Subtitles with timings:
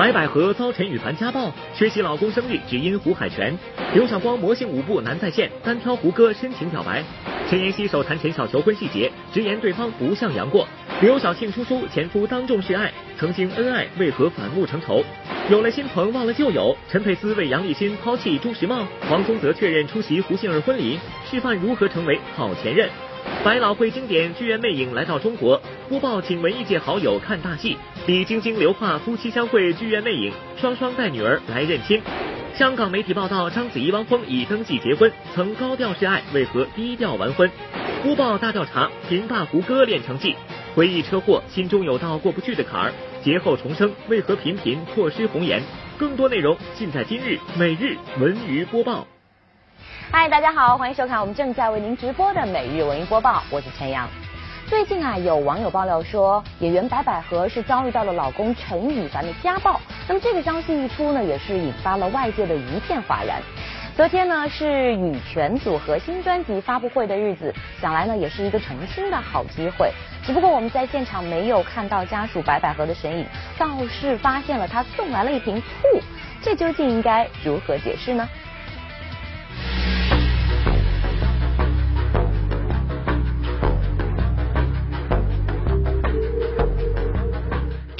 [0.00, 3.54] 白百合遭陈羽凡家暴，缺席老公生日只因胡海泉。
[3.92, 7.04] 刘晓光魔性舞步难再现，单挑胡歌深情表白。
[7.50, 10.66] 陈妍希手谈陈晓求婚细节，直言对方不像杨过。
[11.02, 15.04] 刘晓庆出书，前夫当众示爱，曾经恩爱为何反目成仇？
[15.50, 20.98] 有了新朋忘了旧友，陈佩斯为杨立新抛弃朱时茂，黄宗泽确认出席胡杏儿婚礼，
[21.30, 22.88] 示范如何成为好前任。
[23.44, 27.76] 百老汇经典《剧院魅影》来到中国，播报请文艺界好友看大戏。
[28.06, 32.00] 李晶晶、刘桦夫妻相会《剧院魅影》，双双带女儿来认亲。
[32.54, 37.50] 香港媒体报道，章子怡、汪峰已登记结婚，曾高调示爱，为何低调完婚？
[38.02, 40.34] 播报大调查，评霸胡歌练成绩。
[40.74, 42.92] 回忆车祸，心中有道过不去的坎儿。
[43.22, 45.62] 劫后重生，为何频频错失红颜？
[45.98, 49.06] 更多内容尽在今日每日文娱播报。
[50.12, 54.08] 嗨，大家好，欢迎收看我们正在为您直播的每日文艺播报，我是陈阳。
[54.66, 59.80] 最近啊，有网友爆料说，演员白百合是遭遇到了老公陈羽凡的家暴。
[60.08, 63.40] 那么这个消息一出呢，也是引发了外界的一片哗然。
[63.96, 69.92] 昨天呢是羽泉组合新专辑发布会的日子，想来呢也是一个澄清的好机会。
[70.24, 73.24] 只不过我们在现场没有看到家属白百合的身影，
[73.56, 76.00] 倒是发现了他送来了一瓶醋，
[76.42, 78.28] 这究竟应该如何解释呢？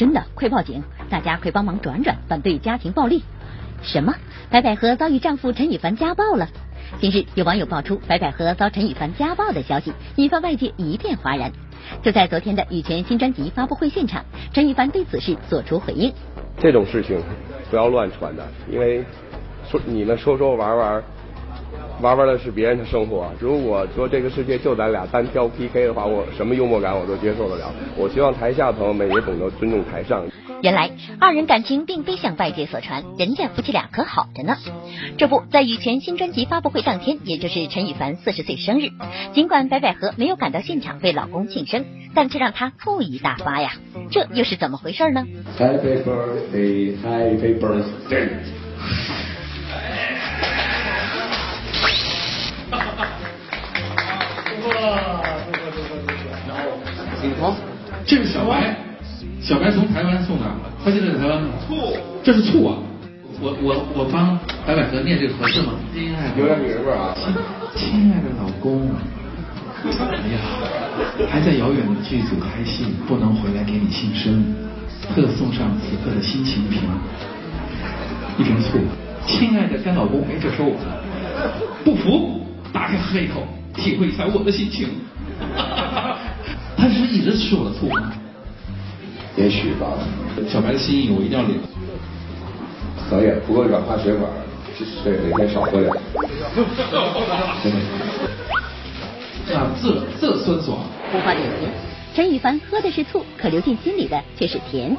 [0.00, 0.82] 真的，快报警！
[1.10, 3.22] 大家快帮忙转转，反对家庭暴力。
[3.82, 4.14] 什么？
[4.48, 6.48] 白百合遭遇丈夫陈羽凡家暴了？
[7.02, 11.52] 近日有网友爆出白百合遭陈羽凡家暴的消息，引发外界一片哗然。
[12.02, 16.10] 就在昨天的羽泉新专辑发布会现场，陈羽凡对此事做出回应：
[16.58, 17.22] 这种事情
[17.70, 19.04] 不要乱传的，因为
[19.68, 21.02] 说你们说说玩玩。
[22.00, 23.30] 玩玩的是别人的生活。
[23.38, 27.72] 如果说这个世界就咱俩单挑 PK 的话，我什么幽默感我都接受得了。
[27.96, 30.24] 我希望台下的朋友们也懂得尊重台上。
[30.62, 34.56] 原来二人感情并非像外界所传，人家夫妻俩可好着呢。
[35.16, 38.90] 这不在羽泉新专辑发布会当天，也就是陈羽凡四十岁生日，
[39.32, 41.84] 尽管白百合没有赶到现场为老公庆生，
[42.14, 43.72] 但却让他醋意大发呀。
[44.10, 45.26] 这又是怎么回事呢
[45.58, 48.28] ？Happy birthday, happy birthday.
[58.10, 58.74] 这是小白，
[59.40, 60.44] 小白从台湾送的，
[60.84, 61.48] 他现在在台湾呢。
[61.64, 62.74] 醋，这是醋啊！
[63.40, 65.74] 我我我帮白百合念这个合适吗？
[65.94, 67.14] 亲爱的，有点女人味啊！
[67.76, 68.90] 亲爱的老公，
[69.86, 70.42] 哎呀，
[71.30, 74.42] 还在遥远的剧组拍戏，不能回来给你庆生，
[75.14, 76.82] 特送上此刻的心情瓶，
[78.38, 78.80] 一瓶醋。
[79.24, 80.74] 亲爱的干老公，哎，这说我
[81.84, 83.46] 不服，打开喝一口，
[83.76, 84.88] 体会一下我的心情。
[86.80, 88.10] 他是一直吃我的醋吗？
[89.36, 89.86] 也许吧。
[90.48, 91.60] 小白的心意我一定要领。
[93.08, 94.30] 可以，不过软化血管，
[95.04, 95.92] 对，每天少喝点。
[99.54, 100.78] 啊，这这酸爽。
[101.12, 101.68] 不化点评，
[102.14, 104.96] 陈羽凡喝的是醋，可流进心里的却是甜。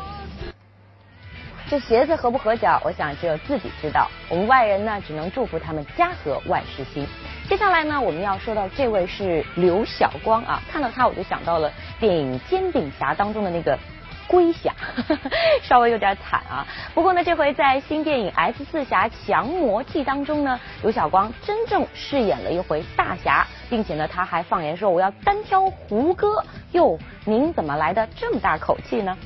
[1.71, 4.09] 这鞋子合不合脚，我想只有自己知道。
[4.27, 7.07] 我们外人呢，只能祝福他们家和万事兴。
[7.47, 13.79] 接下来呢，我们要说到这位是刘晓光啊，看到他我就想到了电影《煎饼侠》当中的那个
[14.27, 14.73] 龟侠，
[15.63, 16.67] 稍微有点惨啊。
[16.93, 26.43] 不过呢，这回在新电影《S 四侠降魔记》当中呢，刘晓光真正饰演了一回大侠，并且呢，他还放言说我要单挑胡歌。
[26.73, 29.17] 哟，您怎么来的这么大口气呢？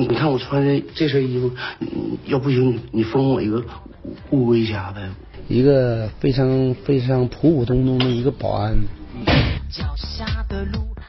[0.00, 1.50] 你看我穿的这身衣服，
[2.24, 3.62] 要不行你封我一个
[4.30, 5.10] 乌龟侠呗。
[5.46, 8.78] 一个非常非常普普通通的一个保安，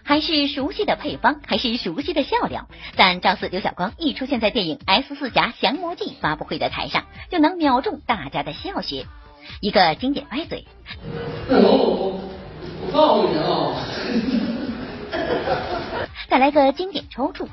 [0.03, 2.67] 还是熟悉的配方，还是熟悉的笑料。
[2.95, 9.05] 但赵四刘晓光一出现在电影《S 四侠降魔记》发布会的台上，就能秒中大家的笑穴。
[9.59, 10.65] 一个经典歪嘴，
[11.47, 12.19] 我
[12.91, 13.85] 告诉你啊，
[16.27, 17.47] 再来个经典抽搐。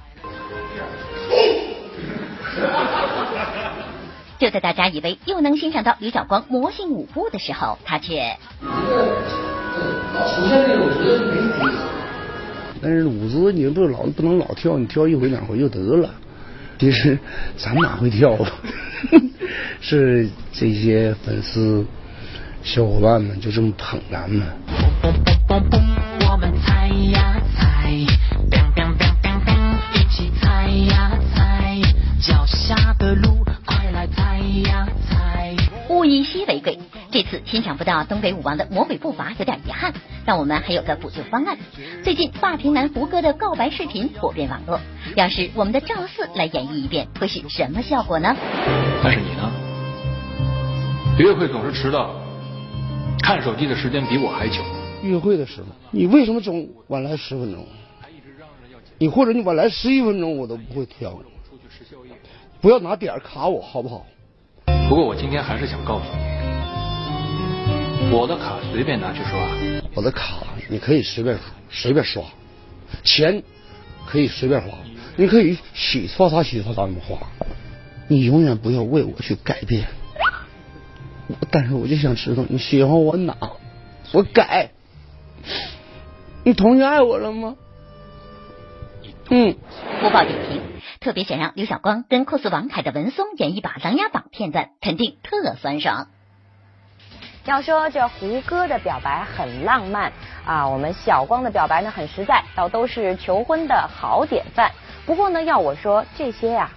[4.39, 8.37] 就在大家以为又能欣赏到刘小光魔性舞步的时候，他却。
[12.81, 16.09] 但是舞姿你不老不能老跳，你跳一回两回就得了。
[16.79, 17.19] 其实
[17.57, 18.51] 咱哪会跳啊？
[19.81, 21.85] 是这些粉丝
[22.63, 24.47] 小伙伴们就这么捧咱们。
[37.51, 39.95] 欣赏不到东北舞王的魔鬼步伐有点遗憾，
[40.27, 41.57] 但我们还有个补救方案。
[42.05, 44.79] 最近霸屏男胡歌的告白视频火遍网络，
[45.17, 48.37] 要是我们的赵四来演绎一遍，会是什么效果呢？
[49.03, 49.51] 但是你呢？
[51.19, 52.15] 约会总是迟到，
[53.23, 54.61] 看手机的时间比我还久。
[55.03, 57.67] 约会的时候，你为什么总晚来十分钟？
[58.99, 61.19] 你或者你晚来十一分钟，我都不会挑。
[62.61, 64.05] 不要拿点卡我，好不好？
[64.89, 66.38] 不过我今天还是想告诉你，
[68.11, 69.39] 我的卡随便拿去刷。
[69.95, 70.39] 我的卡
[70.69, 71.39] 你可以随便
[71.71, 72.23] 随便刷，
[73.05, 73.43] 钱
[74.07, 74.79] 可以随便花，
[75.17, 77.19] 你可以洗刷刷洗刷刷怎么花，
[78.09, 79.89] 你永远不要为我去改变。
[81.51, 83.37] 但是我就想知道你喜欢我哪，
[84.13, 84.71] 我改。
[86.45, 87.57] 你同意爱我了吗？
[89.29, 89.57] 嗯。
[90.01, 90.63] 播报点评：
[91.01, 96.09] 特别想让刘晓光跟酷似王凯的文松演一把《琅琊榜》片段，肯定特酸爽。
[97.49, 100.13] 要说这胡歌的表白很浪漫
[100.45, 104.71] 啊，我们小光的表白呢很实在，倒都是求婚的好典范。
[105.07, 106.71] 不过呢，要我说这些呀。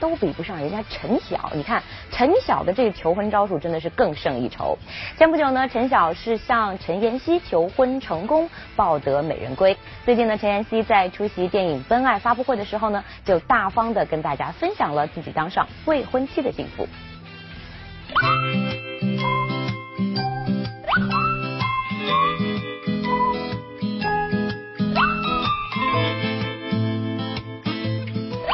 [0.00, 1.82] 都比不上人家陈晓，你看
[2.12, 4.78] 陈晓的这个求婚招数真的是更胜一筹。
[5.16, 9.76] 前不久呢，陈晓是向陈妍希求婚成功，抱得美人归。
[10.04, 16.86] 最近呢，陈妍希在出席电影《奔爱》发布会的时候呢，就大方的跟大家分享了自己当上未婚妻的幸福。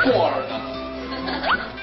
[0.05, 0.35] 过儿。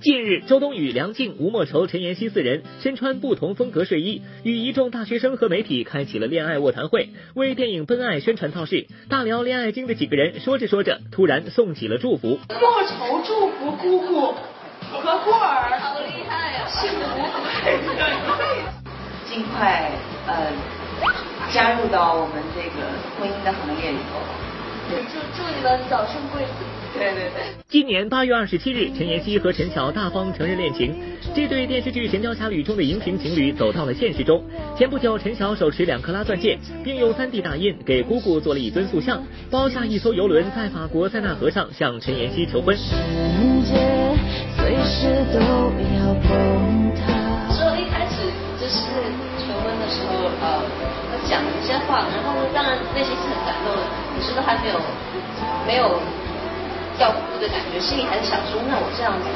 [0.00, 8.86] 近日，周冬雨、梁静、吴莫愁、陈妍希四人身穿不同风格睡衣，与一众大学生和媒体开启了恋爱卧谈会，为电影《奔爱》宣传造势。
[9.08, 12.38] 大聊恋爱经的几个人说着说着，突然送起了祝福。
[12.50, 14.32] 莫愁祝福姑姑
[14.80, 16.64] 和过儿，好厉害呀！
[16.68, 17.04] 幸福，
[19.28, 19.90] 尽快
[20.28, 20.52] 呃
[21.52, 22.86] 加入到我们这个
[23.18, 24.45] 婚姻的行业里头。
[24.88, 24.94] 祝
[25.36, 26.50] 祝你们早生贵子。
[26.94, 27.42] 对对对。
[27.68, 30.94] 今年八月二十七日，陈妍希和陈晓大方承认恋情。
[31.34, 34.42] 这对电视剧《神雕侠侣》中的荧屏情侣走到了现实中。
[34.78, 42.74] 前不久，陈晓手持两克拉钻戒，并用 3D 打印给姑姑做了一尊塑像，包下一艘游轮，在法国塞纳河上向陈妍希求婚。
[42.76, 42.86] 所
[44.68, 44.72] 以
[47.82, 48.16] 一开始
[48.58, 49.15] 就是求婚的时候，呃，
[51.28, 53.82] 讲一些话，然后当然内心是很感动的，
[54.14, 54.80] 可是都还没有
[55.66, 56.00] 没有。
[56.96, 59.28] 要哭的感觉，心里还是想说，那我这样子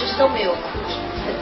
[0.00, 0.80] 就是都没有哭，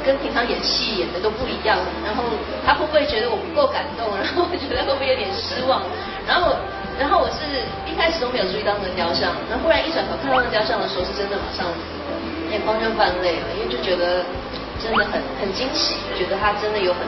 [0.02, 1.78] 跟平常演戏演的都不一样。
[2.02, 2.26] 然后
[2.67, 4.11] 他会不会觉得我不够感动？
[4.19, 5.87] 然后觉得会不会有点失望？
[6.26, 6.50] 然后，
[6.99, 7.46] 然后我是
[7.87, 11.70] 一开始都没有注意到那个雕像，然后忽然一转头看到那雕像的时候，是真的马上
[12.50, 14.26] 眼眶就泛泪了，因为就觉得
[14.82, 17.06] 真的很很惊喜，觉得他真的有很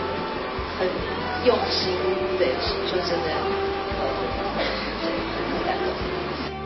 [0.79, 0.87] 很
[1.45, 1.93] 用心，
[2.39, 2.49] 对，
[2.87, 3.29] 说真的。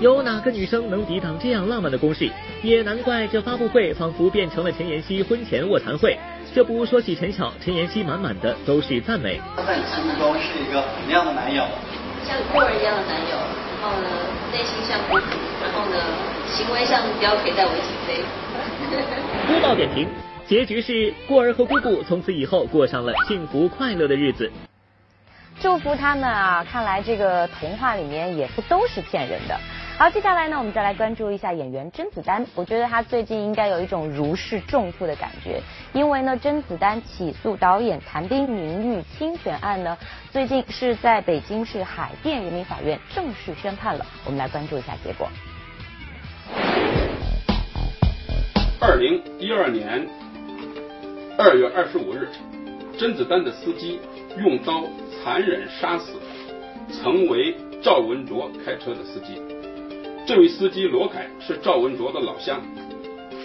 [0.00, 2.28] 有哪个女生能抵挡这样浪漫的攻势？
[2.62, 6.18] 也难怪这发布会仿佛变成了陈妍希婚前卧谈会。
[6.54, 9.40] 这不说起陈晓，陈妍希满满的都是赞美。
[9.56, 11.64] 他在你心目中是一个什么样的男友？
[12.26, 13.36] 像孤儿一样的男友，
[13.80, 14.08] 然后呢，
[14.52, 15.26] 内心像孤独，
[15.62, 15.96] 然后呢，
[16.50, 18.22] 行为像标可以带我一起飞。
[19.46, 20.08] 播报点评：
[20.48, 24.50] 结局是过儿和姑姑从此以后过上了幸福快乐的日子。
[25.60, 26.64] 祝福他们啊！
[26.64, 29.58] 看来这个童话里面也不都是骗人的。
[29.96, 32.44] 好，接下来呢，我们再来关注一下演员甄子丹。
[32.56, 39.96] 我觉得他最近应该有一种如释重负的感觉，因为呢，甄子丹起诉导演谭斌名誉侵权案呢，
[40.32, 44.04] 最近是在北京市海淀人民法院正式宣判了。
[44.24, 45.28] 我们来关注一下结果。
[48.80, 50.08] 二零一二年
[51.44, 52.28] 二月二十五日，
[52.96, 53.98] 甄子丹的司机
[54.38, 56.12] 用刀残忍杀死
[56.88, 59.42] 曾为赵文卓开车的司机。
[60.24, 62.62] 这位司机罗凯是赵文卓的老乡，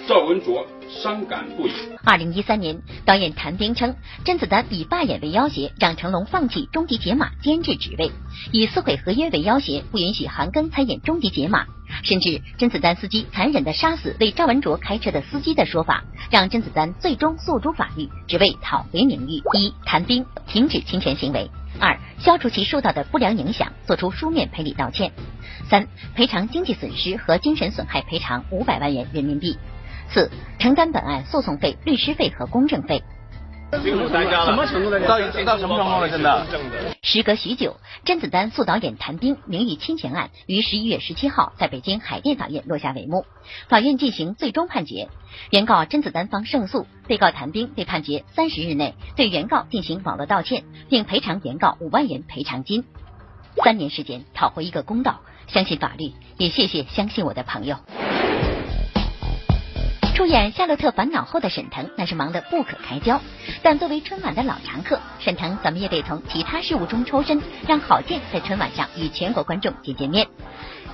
[0.07, 1.71] 赵文卓伤感不已。
[2.05, 8.09] 二零一三年，导演谭兵称，甄子丹以罢演为要挟，让成龙放弃《终极解码》监制职位；
[8.53, 11.65] 以撕毁合约为要挟，不允许韩庚参演《终极解码》。
[12.03, 19.41] 甚至甄子丹司机残忍的杀死为赵文卓开车的司机的说法，让甄子丹最终诉诸法律，只为讨回名誉。
[19.57, 21.51] 一、谭兵停止侵权行为。
[21.81, 25.11] 二、消除其受到的不良影响，作出书面赔礼道歉。
[25.69, 25.85] 三、
[26.15, 29.57] 赔偿经济损失和精神损害赔偿五百万元人民币。
[30.09, 33.03] 四、承担本案诉讼费、律师费和公证费。
[33.69, 34.97] 什么程度的？
[35.01, 36.47] 到到什么程度了？
[36.47, 36.95] 真的。
[37.03, 43.25] 时隔许久，甄子丹副导演谭兵名誉侵权案于十一月十七号在北京海淀法院落下帷幕，
[43.67, 45.09] 法院进行最终判决。
[45.51, 52.85] 原告甄子丹方胜诉，被告谭兵被判决三十日内对原告进行网络道歉，并赔偿原告五万元赔偿金。
[53.61, 57.75] 三年时间讨回一个公道，相信法律，也谢谢相信我的朋友。
[60.17, 63.21] 出演《夏洛特烦恼》后的沈腾，那是忙得不可开交。
[63.62, 70.25] 但作为春晚的老常客，沈腾怎么也得从其他事务中抽身，让郝建在春晚上与全国观众见见面。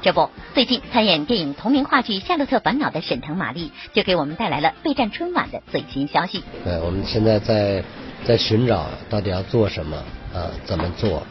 [0.02, 6.44] 这不，最近参演电影同名话剧《夏洛特烦恼》的沈腾、马丽，就给我们带来了备战春晚的最新消息。
[6.66, 7.82] 对，我们现在在
[8.26, 9.96] 在寻找到底要做什么
[10.34, 10.52] 啊？
[10.66, 11.26] 怎么做？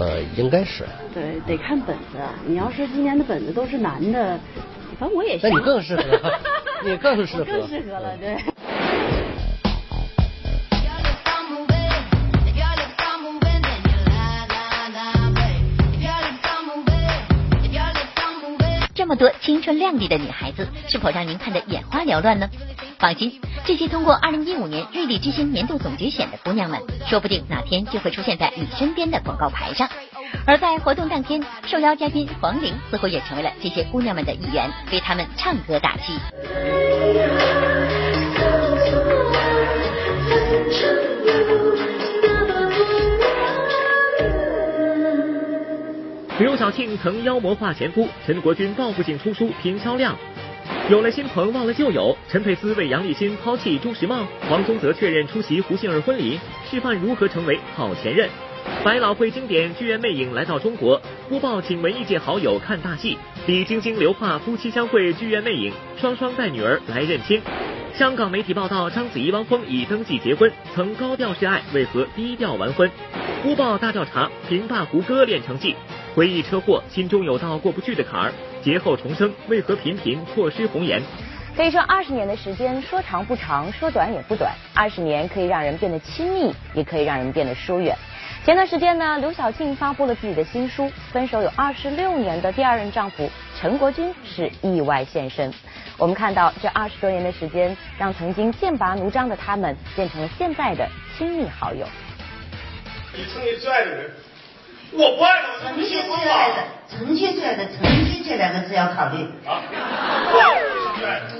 [0.00, 0.84] 呃，应该是。
[1.14, 2.18] 对，得看本子。
[2.44, 4.36] 你要是今年的本子都是男的。
[4.98, 6.02] 反正我也那你更适合，
[6.84, 8.36] 你更适合，更适合了，对。
[18.96, 22.48] 这么多青春靓丽的女孩子，是否让您看得眼花缭乱呢？
[22.98, 29.90] 放心，这些通过二零一五年瑞丽之星年度总决选的姑娘们，说不定哪天就会出现在你身边的广告牌上。
[30.46, 36.12] 而在活动当天，受邀嘉宾黄龄似乎也成为了这些姑娘们的一员，为她们唱歌打气。
[46.36, 50.16] 刘晓庆曾妖魔化前夫，陈国军报复性出书拼销量。
[50.90, 58.28] 有了新朋忘了旧友，陈佩斯为杨立新抛弃朱时茂，黄宗泽确认出席胡杏儿婚礼，示范如何成为好前任。
[58.84, 63.18] 百老汇经典《剧院魅影》来到中国，播报请文艺界好友看大戏。
[63.46, 67.40] 李晶晶、刘桦夫妻相会《剧院魅影》，双双带女儿来认亲。
[67.94, 72.90] 香港媒体报道，章子怡、汪峰已登记结婚，曾高调示爱，为何低调完婚？
[73.42, 75.74] 播报大调查，平霸胡歌练成绩。
[76.14, 78.32] 回忆车祸，心中有道过不去的坎儿。
[78.62, 81.02] 劫后重生，为何频频错失红颜？
[81.56, 84.52] 可以说，二十年的时间，说长不长，说短也不短。
[84.74, 87.96] 二十年可以让人变得亲密，也可以让人变得疏远。
[88.44, 95.50] 前段时间呢，刘晓庆发布了自己的新书，分手有二十六年的第二任丈夫陈国军是意外现身。
[95.96, 100.86] 我们看到这二十多年的时间，让曾经剑拔弩张的他们变成了现在的
[101.16, 101.86] 亲密好友。
[103.14, 104.10] 你曾经最爱的人，
[104.92, 109.24] 我不爱了，曾经最爱的，曾经最爱的，曾经这两个字要考虑。
[109.46, 109.62] 啊，
[110.34, 110.36] 我
[111.00, 111.33] 最爱的。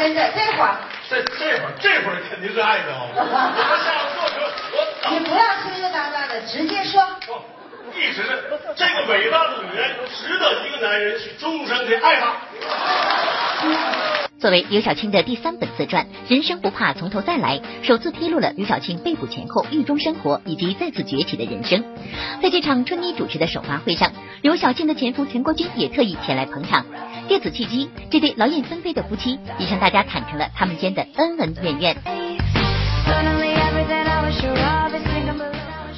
[0.00, 0.76] 现在这会儿，
[1.10, 3.10] 这这会儿这会儿肯定是爱的哦。
[5.10, 7.02] 你不要推推搭搭的，直接说。
[7.96, 8.22] 一直
[8.76, 12.32] 这个伟大的女人值得一个男人去终身的爱她。
[14.38, 21.84] 作为刘晓庆的第三本自传《人生不怕从头再来》，首次披露了刘晓庆被捕前后狱中生活以及再次崛起的人生。
[22.42, 26.86] 在这场春妮主持的首发会上，刘晓庆的前夫陈国军也特意前来捧场。
[27.28, 31.96] 借此契机，这对劳燕分飞的夫妻也向大家坦诚了他们间的恩恩怨怨。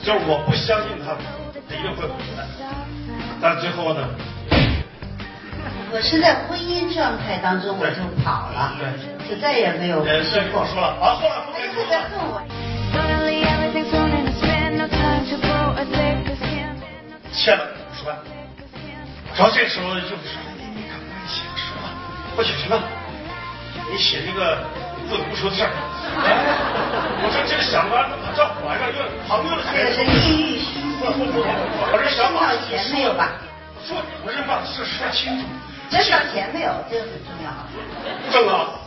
[0.03, 1.17] 就是我不相信他
[1.69, 2.47] 一定会回来，
[3.41, 4.09] 但最后呢？
[5.95, 8.73] 我是在婚姻状态当中我就跑了，
[9.29, 10.65] 就再也没有说过。
[10.67, 12.41] 说了啊，后来后来特别恨我。
[17.33, 18.17] 欠了五十万，
[19.37, 20.39] 然后这时候就是。
[22.37, 22.81] 我写什么？
[23.91, 24.65] 你写一个
[25.09, 25.71] 不得不说的事儿。
[27.25, 29.63] 我说这个想法把账还上，用朋友的
[29.95, 30.25] 这个是
[31.05, 33.33] 我这想法钱没有吧？
[33.85, 35.47] 说我这把事说清楚。
[35.91, 36.73] 挣到钱没有？
[36.89, 37.51] 这个很重要。
[38.33, 38.79] 挣了，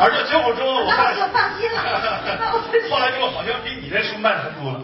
[0.00, 1.78] 而且结果之后我那我就放心了。
[2.90, 4.80] 后来就好像比你这书卖的还多了。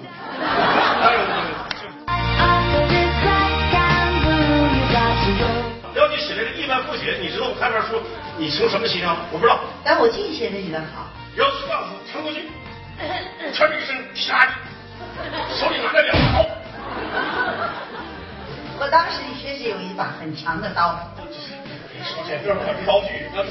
[6.57, 8.03] 一般不写，你知道我看这书，
[8.37, 9.17] 你成什么形象？
[9.31, 9.61] 我不知道。
[9.85, 11.07] 但我净写的语文好。
[11.37, 12.51] 要是告诉陈国军，
[13.55, 13.97] 哧 一声
[14.29, 14.49] 啪，
[15.55, 16.49] 手里拿着两把刀。
[18.79, 20.99] 我当时确实有一把很强的刀。
[21.17, 21.39] 刀具，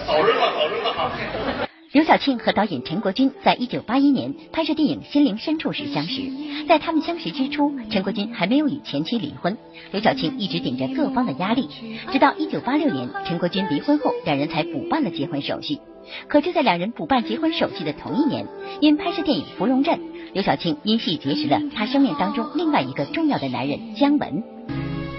[0.07, 1.67] 早扔了，早扔了。
[1.91, 6.21] 刘晓庆和导演陈国军在一九八一年拍摄电影《心灵深处》时相识，
[6.67, 9.57] 在他们相识之初，陈国军还没有与前妻离婚，
[9.91, 11.69] 刘晓庆一直顶着各方的压力，
[12.11, 15.79] 直到一九八六年陈国军离婚后，两人才补办了结婚手续。
[16.27, 18.45] 可就在两人补办结婚手续的同一年，
[18.81, 19.97] 因拍摄电影《芙蓉镇》，
[20.35, 24.43] 刘晓庆因戏结识了她生命当中另外一个重要的男人姜文。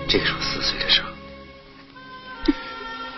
[0.06, 1.08] 这个是我四岁的时候，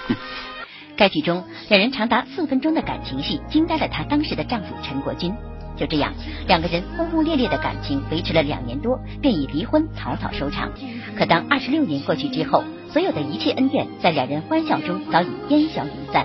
[0.97, 5.35] 该剧中两人长达四分钟的感情戏，惊呆了她当时的丈夫陈国军。
[5.77, 6.15] 就这样，
[6.47, 10.71] 两个人轰轰烈烈的感情维持了两年多，便以离婚草草收场。
[11.17, 12.63] 可当二十六年过去之后，
[12.93, 16.25] 所有的一切恩怨在两人欢笑中早已烟消云散。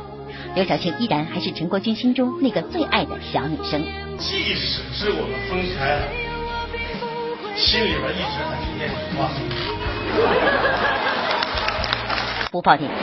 [0.55, 3.83] 刘晓庆依然还是陈国军心中那个最爱的小女生。
[4.19, 6.07] 即使是我们分开了，
[7.57, 9.19] 心里边一直还是念你话。
[12.51, 12.93] 播报点题。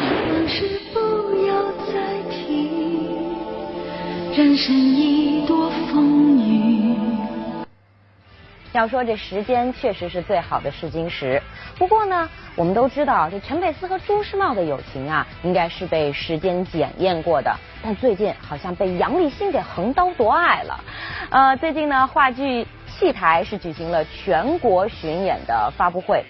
[8.73, 11.43] 要说这时间确实是最好的试金石，
[11.77, 17.53] 不过呢，我们都知道这陈佩斯和朱时茂的友情啊，应该是被时间检验过的。
[17.83, 20.85] 但最近好像被杨立新给横刀夺爱了。
[21.31, 26.25] 呃，最近呢，话剧戏台是举行了全国巡演的发布会。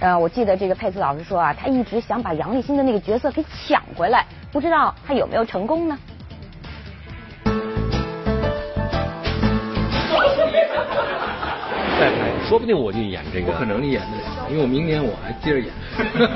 [0.00, 5.98] 呃，我记得这个佩斯老师说啊，他一直想把杨立新的那个角色给抢回来，不知道他有没有成功呢？
[12.00, 13.52] 再拍，说不定我就演这个。
[13.52, 15.68] 不可能你演得了，因为我明年我还接着演。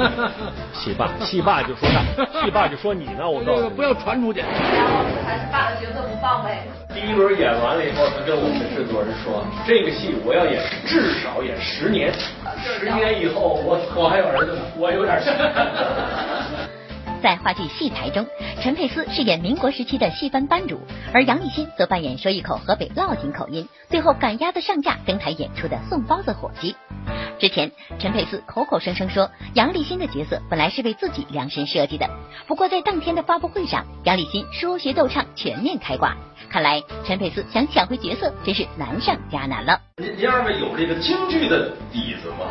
[0.75, 2.05] 戏霸，戏霸就说他，
[2.45, 4.41] 戏霸就说你呢，我告诉你，不要传出去。
[4.41, 6.63] 然后还是爸的角色不放呗。
[6.93, 12.13] 第一轮演完了以后，他跟我们的制作人说，这个戏我要演至少演十年，
[12.63, 15.33] 十年以后我我还有儿子呢，我有点像。
[17.25, 18.27] 在话剧戏台中，
[18.61, 20.79] 陈佩斯饰演民国时期的戏班班主，
[21.15, 26.77] 而杨立新则扮演说一口河北烙井口音，最后赶鸭子上架登台演出的送包子伙计。
[27.41, 32.11] 之前，陈佩斯口口声声说杨立新的角色本来是为自己量身设计的，
[32.47, 36.15] 不过在当天的发布会上，杨立新说学逗唱全面开挂，
[36.51, 39.81] 看来陈佩斯想抢回角色真是难上加难了。
[39.97, 42.49] 您您二位有这个京剧的底子吗？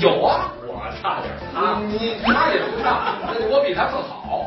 [0.00, 0.50] 有啊。
[0.78, 3.18] 我差点，啊你他也不差，
[3.50, 4.46] 我比他更好。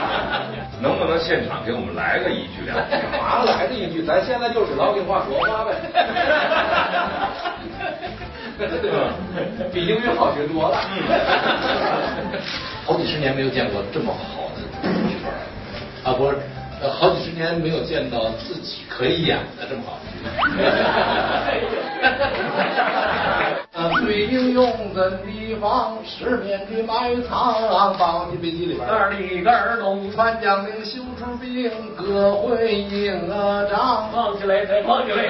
[0.80, 2.96] 能不能现场给我们来个一句两句？
[3.12, 4.02] 干嘛来个一句？
[4.02, 5.74] 咱现在就是老京话说话呗。
[8.58, 9.12] 对吧？
[9.72, 10.78] 比英语好学多了。
[12.86, 14.88] 好几十年没有见过这么好的剧
[15.22, 15.30] 本
[16.04, 16.12] 啊！
[16.16, 16.36] 不是，
[16.88, 19.98] 好几十年没有见到自己可以演的这么好。
[23.88, 28.86] 最英勇的地方，十面的埋藏，放进飞机里边。
[28.86, 34.10] 二里杆龙船将领修出兵，各回应仗。
[34.12, 35.26] 放起来，再放起来。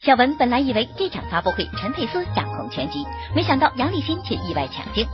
[0.00, 3.00] 小文本来以为这场发布会陈佩斯掌控全局，
[3.36, 5.06] 没想到杨立新却意外抢镜。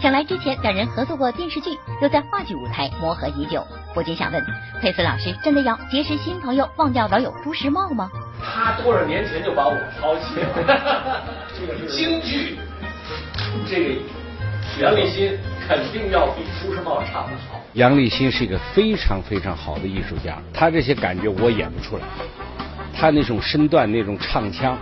[0.00, 4.42] 想来之前两人合作过电视剧，又在话剧舞台磨合已久，不禁想问：
[4.80, 8.08] 佩斯老师真的要结识新朋友，忘掉老友朱时茂吗？
[8.42, 11.22] 他多少年前就把我抛弃了。
[11.58, 12.58] 这个是京剧，
[13.68, 13.94] 这个
[14.80, 17.60] 杨立新肯定要比朱时茂唱的好。
[17.74, 22.02] 杨立新是一个非常非常好的艺术家，他这些感觉我演不出来。
[22.92, 24.76] 他那种身段、那种唱腔，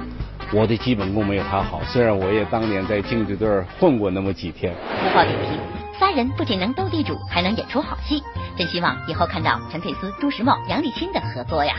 [0.53, 1.81] 我的基本功没有他好。
[1.85, 4.75] 虽然我也当年在京剧队混过那么几天。
[5.03, 5.59] 不报点评，
[5.99, 8.23] 三人不仅能斗地主，还能演出好戏。
[8.57, 11.75] 真希望以后看到陈佩斯、朱时茂、杨立新的合作呀！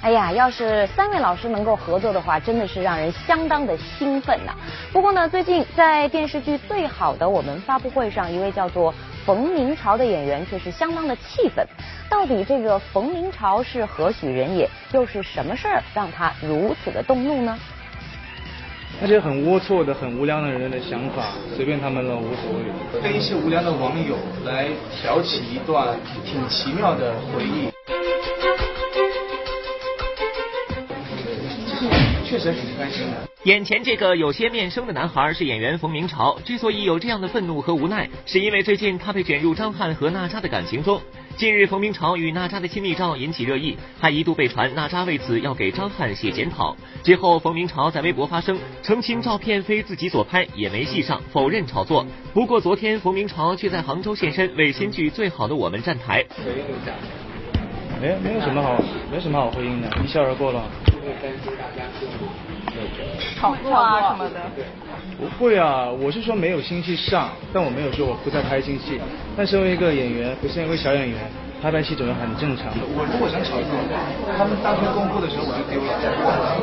[0.00, 4.54] 哎呀，要是三位老师能够合作的话，真的是让人相当的兴奋呐。
[4.92, 8.94] 不过呢，最近在电视剧《最好的我们》发布会上，一位叫做
[9.26, 11.66] 冯明朝的演员却是相当的气愤。
[12.08, 14.70] 到底这个冯明朝是何许人也？
[14.92, 17.58] 又是什么事儿让他如此的动怒呢？
[19.00, 21.24] 那些很龌龊的、很无良的人的想法，
[21.56, 23.02] 随便他们了，无所谓。
[23.02, 27.68] 跟一些无良的网友来挑起一段挺奇妙的回忆。
[32.28, 33.26] 确实挺开心的。
[33.44, 41.00] 眼前这个有些面生的男孩是演员冯明朝，之所以有这样的愤怒和无奈，是因为最近他被卷入张翰和娜扎的感情中。
[41.36, 46.76] 近日，冯明朝与娜扎的亲密照引起热议，还一度被传娜扎为此要给张翰写检讨。
[47.04, 52.04] 之后，冯明朝在微博发声，澄清照片非自己所拍，也没戏上，否认炒作。
[52.34, 56.24] 不过，昨天冯明朝却在杭州现身，为新剧《最好的我们》站台。
[56.44, 56.92] 回应一下。
[58.00, 58.76] 没没有什么好，
[59.10, 60.68] 没什么好回应的，一笑而过了。
[63.38, 64.40] 炒作啊什么的。
[65.18, 69.00] 不会啊，我是说没有新戏上，但我没有说我不再拍新戏。
[69.36, 71.18] 但身为一个演员，不是一位小演员，
[71.60, 72.86] 拍拍戏总是很正常的。
[72.94, 73.66] 我如果想炒作，
[74.36, 75.98] 他们当天公布的时候我就丢了。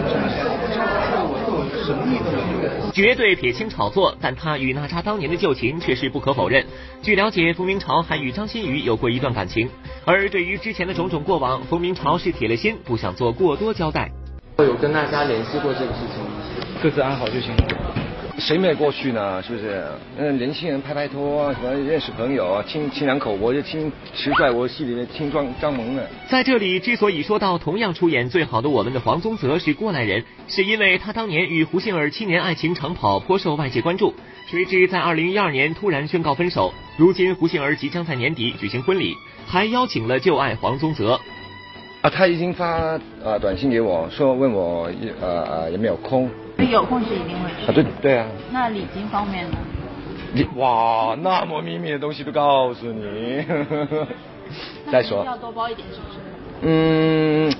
[0.07, 0.45] 什么钱？
[0.47, 2.91] 我炒作我做什么意都没有。
[2.93, 6.65] 绝对撇清炒作，但他与娜扎当年的旧情却是不可否认。
[7.01, 9.69] 据了解，冯明朝还与张馨予有过一段感情，
[10.05, 14.09] 而对于之前的种种过往，冯明朝是铁了心不想做过多交代。
[14.63, 16.29] 有跟大家联系过这个事情吗？
[16.81, 17.63] 各自安好就行了。
[18.37, 19.41] 谁没过去呢？
[19.43, 19.83] 是不是？
[20.17, 26.03] 嗯，年轻人拍拍拖，什么认识朋友，亲亲两口，我就亲，实在我戏里面亲张张萌呢。
[26.29, 34.13] 在这里，之所以说到同样出演《最好的我们》的黄宗泽是过来人，是因为他当年与胡杏儿七年爱情长跑颇受外界关注，
[34.49, 36.73] 谁知在二零一二年突然宣告分手。
[36.97, 39.15] 如今胡杏儿即将在年底举行婚礼，
[39.45, 41.19] 还邀请了旧爱黄宗泽。
[42.05, 44.87] 啊，他已经发呃短信给我说，问我
[45.19, 46.29] 呃呃有没有空。
[46.59, 47.65] 有空是一定会去。
[47.65, 48.27] 啊，对对啊。
[48.51, 49.57] 那礼金方面呢？
[50.31, 53.43] 你哇，那么秘密的东西都告诉你。
[54.91, 55.25] 再说。
[55.25, 56.19] 要多包一点是不是？
[56.61, 57.51] 嗯，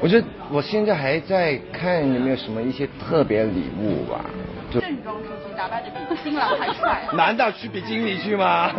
[0.00, 4.24] 我觉得我现在还在看有没有什么一些特别礼物吧。
[4.70, 7.02] 正装出去，打扮的比新郎还帅。
[7.14, 8.70] 难道去比基尼去吗？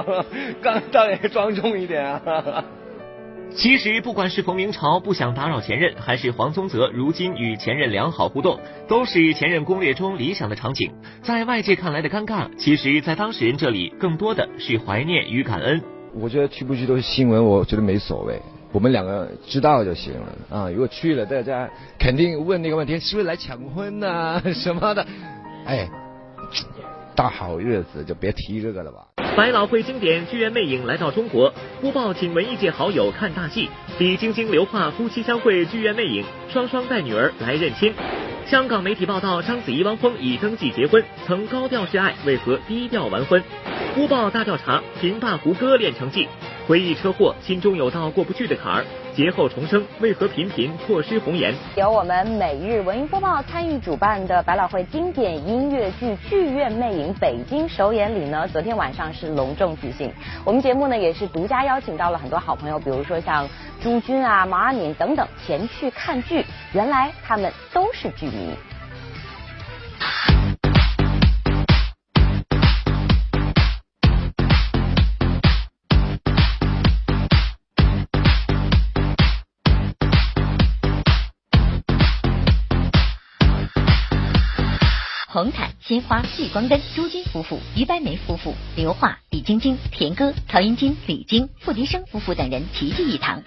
[0.60, 2.62] 刚当然庄重一点啊。
[3.56, 10.92] 其实，不管是冯明朝不想打扰前任，还是黄宗泽如今与前任良好互动，都是前任攻略中理想的场景。
[11.22, 15.82] 在外界看来的尴尬，其实，在当事人这里，更多的是怀念与感恩。
[16.12, 18.38] 我觉得去不去都是新闻，我觉得没所谓，
[18.72, 20.68] 我们两个知道就行了啊。
[20.68, 25.06] 如果去了，大家肯定问那个问题，是不是来抢婚呐 什么的？
[25.64, 25.88] 哎，
[27.14, 29.25] 大好日子就别提这个了吧。
[29.36, 33.68] 百老汇经典剧院魅影来到中国，播报请文艺界好友看大戏。
[33.98, 37.92] 李晶晶、刘桦夫妻相会剧院魅影，双双带女儿来认亲。
[38.46, 43.44] 香港媒体报道，章子怡、汪峰已登记结婚，曾高调示爱，为何低调完婚？
[43.94, 46.26] 播报大调查，平霸胡歌练成绩。
[46.66, 48.86] 回忆车祸，心中有道过不去的坎儿。
[49.16, 51.54] 劫后重生，为何频频错失红颜？
[51.74, 60.12] 由我们每日文艺播报参与主办的百老汇经典音乐剧《剧院魅影》北京首演礼呢，昨天晚上是隆重举行。
[60.44, 63.48] 我们节目呢也是独家邀请到了很多好朋友，比如说像
[63.82, 68.50] 朱军啊、毛阿敏等等前去看剧，原来他们都是剧迷。
[85.36, 93.42] 红毯、鲜花、聚光灯，朱军夫妇、于白梅夫妇、刘桦、李晶晶、田歌、曹云金、李菁、付笛生夫妇等人齐聚一堂。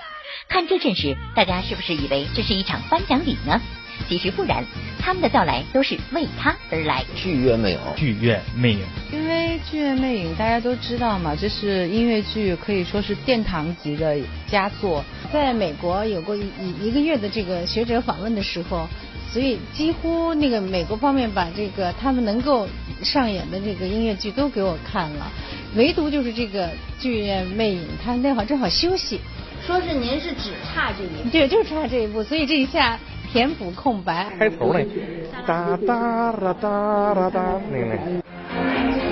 [0.47, 3.59] 看这阵势，大家是不是以为这是一场颁奖礼呢？
[4.07, 4.63] 其实不然，
[4.99, 7.03] 他们的到来都是为他而来。
[7.15, 8.81] 剧院魅影，剧院魅影。
[9.11, 15.03] 因为剧院魅影大家都知道嘛，这是音乐剧可以说是殿堂级的佳作。
[15.33, 16.51] 在美国有过一
[16.83, 18.87] 一个月的这个学者访问的时候。
[19.31, 22.67] 所以几乎那个美国方面把这个他们能够
[23.03, 25.31] 上演的这个音乐剧都给我看了，
[25.75, 29.21] 唯独就是这个剧院魅影，他那会儿正好休息。
[29.65, 32.97] 说是您是只差这一步，对，就差这一步，所以这一下
[33.31, 34.31] 填补空白。
[34.39, 34.83] 开头那
[35.45, 39.08] 哒哒啦哒啦哒那个。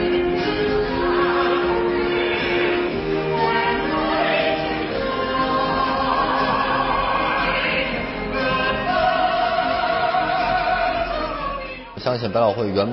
[12.08, 12.88] 相信百老汇原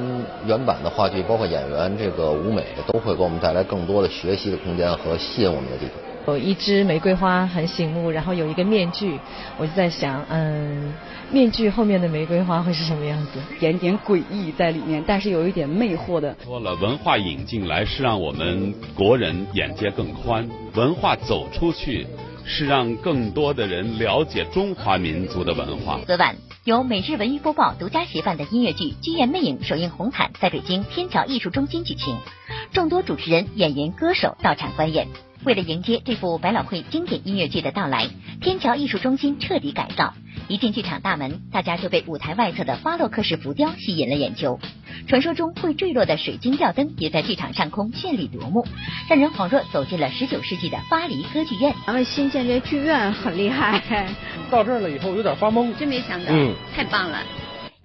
[0.45, 6.35] 原版的话剧，包括演员这个舞美，都会给我们带来更多的学习的空间和吸引我们的地方。
[6.35, 9.17] 有一支玫瑰花很醒目，然后有一个面具，
[9.57, 10.93] 我就在想，嗯，
[11.31, 13.39] 面具后面的玫瑰花会是什么样子？
[13.61, 16.35] 点点诡异在里面，但是有一点魅惑的。
[16.45, 22.05] 说了，文化引进来是让我们国人眼界更宽，文化走出去
[22.45, 26.01] 是让更多的人了解中华民族的文化。
[26.05, 26.35] 昨晚。
[26.65, 32.17] 由每日文娱播报独家协办的音乐剧《剧院魅影》首映红毯在北京天桥艺术中心举行，
[32.73, 35.07] 众多主持人、演员、歌手到场观演。
[35.45, 38.09] 为了迎接这部百老汇经典音乐剧的到来，
[38.41, 40.15] 天桥艺术中心彻底改造。
[40.49, 44.61] 一进剧场大门，大家就被舞台外侧的巴洛克式浮雕吸引了眼球。
[45.07, 48.67] 传说中会坠落的水晶吊灯也在剧场上空绚丽夺目，
[49.09, 51.75] 让人恍若走进了十九世纪的巴黎歌剧院。
[51.87, 53.83] 咱们新建这剧院很厉害，
[54.51, 57.23] 到这儿了以后有点发懵，真没想到，嗯，太棒了。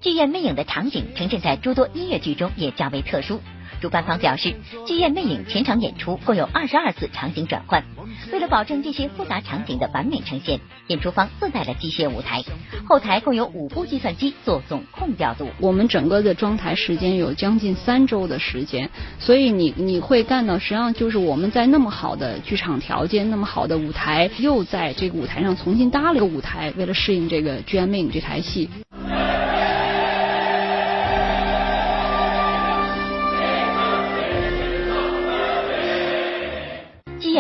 [0.01, 3.41] 剧院魅影的场景呈现在诸多音乐剧中也较为特殊。
[3.79, 7.83] 主办方表示，剧院魅影全场演出共有二十二次场景转换。
[8.31, 12.43] 为了保证这些复杂场景的完美呈现，演出方自带了机械舞台，
[12.85, 15.47] 后台共有五部计算机做总控调度。
[15.59, 18.89] 我们整个的装台时间有将近三周的时间，
[19.19, 28.69] 所以你你会干到，实际上就是我们在那么好的剧场条件、那么好的舞台，又在这个舞台上重新搭了一个舞台，为了适应这个剧院魅影这台戏。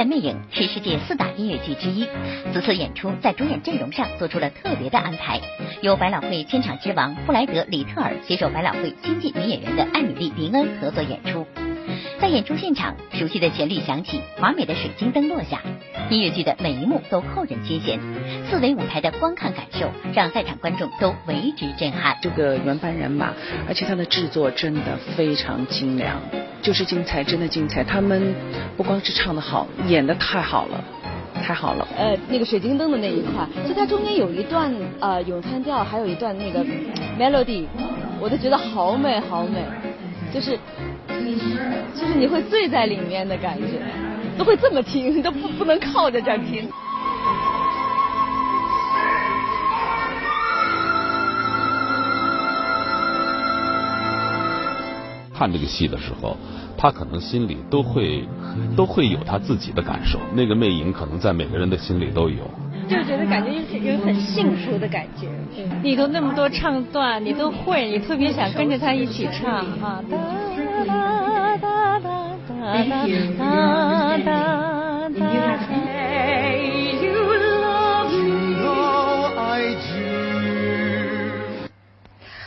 [0.05, 2.07] 魅影》是世界四大音乐剧之一，
[2.53, 5.41] 此次演出在主演阵容上做出了特别的安排，
[5.81, 11.45] 由百老汇千场之王布莱德·里特尔携手百老汇新晋女演员的艾米丽·林恩合作演出。
[12.19, 15.61] 在演出现场，熟悉的旋律响起，华美的水晶灯落下，
[16.09, 17.99] 音乐剧的每一幕都扣人心弦。
[18.49, 22.17] 四维舞台的观看感受，让在场观众都为之震撼。
[22.21, 23.33] 这个原班人马，
[23.67, 26.17] 而且它的制作真的非常精良，
[26.61, 27.83] 就是精彩，真的精彩。
[27.83, 28.35] 他们
[28.75, 30.83] 不光是唱的好，演的太好了，
[31.41, 31.87] 太好了。
[31.97, 36.65] 呃，那个水晶灯的那一块，就它中间有一段呃咏叹调，还有一段那个
[37.17, 37.65] melody，
[38.19, 39.63] 我都觉得好美好美，
[40.33, 40.57] 就是
[41.95, 43.81] 就是你会醉在里面的感觉，
[44.37, 46.69] 都会这么听， 都不不能靠着这儿听。
[55.33, 56.35] 看这个戏的时候，
[56.77, 58.27] 他可能心里都会
[58.75, 60.19] 都会有他自己的感受。
[60.35, 62.43] 那个魅影可能在每个人的心里都有。
[62.89, 65.27] 就觉得感觉有有很幸福的感觉。
[65.81, 69.49] 你都那么多唱段，你都会，你特别想跟着他一起唱
[69.81, 70.03] 啊。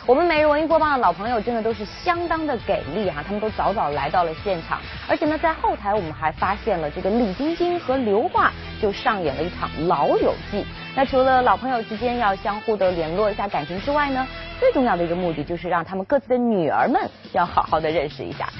[0.05, 4.83] 我们每日文艺播报的老朋友真的都是相当的给力哈他们都早早来到了现场。
[5.09, 10.66] 而且呢在后台我们还发现了这个李晶晶和刘桦就上演了一场老友记。
[10.94, 14.29] 那除了老朋友之间要相互的联络一下感情之外呢
[14.61, 18.51] 最重要的一个目的就是让他们各自的女儿们要好好的认识一下。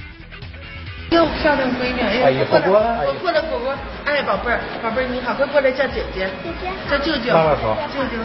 [1.13, 3.75] 哟，漂亮闺女，哎，过来，我过来，果果，
[4.07, 8.17] 哎，宝贝儿，宝贝儿你好，快过来叫姐姐，姐姐，叫舅舅，拉拉手，舅舅，